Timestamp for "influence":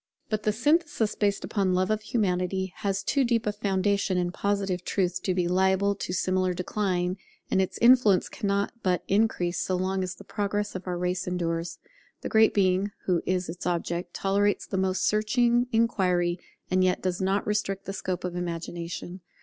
7.83-8.27